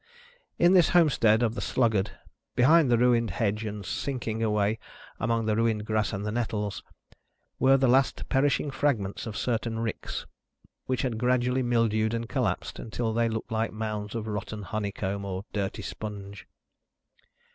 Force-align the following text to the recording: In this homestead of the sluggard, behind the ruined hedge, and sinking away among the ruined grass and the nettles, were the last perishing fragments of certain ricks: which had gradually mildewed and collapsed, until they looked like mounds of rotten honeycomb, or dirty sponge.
In 0.57 0.73
this 0.73 0.89
homestead 0.97 1.43
of 1.43 1.53
the 1.53 1.61
sluggard, 1.61 2.17
behind 2.55 2.89
the 2.89 2.97
ruined 2.97 3.29
hedge, 3.29 3.63
and 3.65 3.85
sinking 3.85 4.41
away 4.41 4.79
among 5.19 5.45
the 5.45 5.55
ruined 5.55 5.85
grass 5.85 6.11
and 6.11 6.25
the 6.25 6.31
nettles, 6.31 6.81
were 7.59 7.77
the 7.77 7.87
last 7.87 8.27
perishing 8.27 8.71
fragments 8.71 9.27
of 9.27 9.37
certain 9.37 9.77
ricks: 9.77 10.25
which 10.87 11.03
had 11.03 11.19
gradually 11.19 11.61
mildewed 11.61 12.15
and 12.15 12.27
collapsed, 12.27 12.79
until 12.79 13.13
they 13.13 13.29
looked 13.29 13.51
like 13.51 13.71
mounds 13.73 14.15
of 14.15 14.25
rotten 14.25 14.63
honeycomb, 14.63 15.23
or 15.23 15.45
dirty 15.53 15.83
sponge. 15.83 16.47